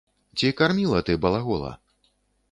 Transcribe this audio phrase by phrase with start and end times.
[0.39, 1.71] Ці карміла ты балагола?